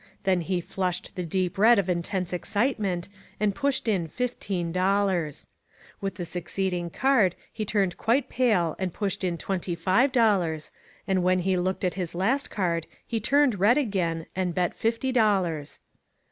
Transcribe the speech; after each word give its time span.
Then 0.23 0.41
he 0.41 0.61
flushed 0.61 1.15
the 1.15 1.21
deep 1.27 1.59
red 1.59 1.77
of 1.77 1.87
intense 1.87 2.33
excitement, 2.33 3.07
and 3.39 3.53
pushed 3.53 3.87
in 3.87 4.07
fifteen 4.07 4.71
dollars. 4.71 5.45
With 6.01 6.15
the 6.15 6.25
succeeding 6.25 6.89
card 6.89 7.35
he 7.53 7.65
turned 7.65 7.97
quite 7.99 8.27
pale 8.27 8.75
and 8.79 8.91
pushed 8.91 9.23
in 9.23 9.37
twenty 9.37 9.75
five 9.75 10.11
dollars, 10.11 10.71
and 11.07 11.21
when 11.21 11.37
he 11.41 11.55
looked 11.55 11.83
at 11.83 11.93
his 11.93 12.15
last 12.15 12.49
card 12.49 12.87
he 13.05 13.19
turned 13.19 13.59
red 13.59 13.77
again, 13.77 14.25
and 14.35 14.55
bet 14.55 14.73
fifty 14.73 15.11
dollars. 15.11 15.79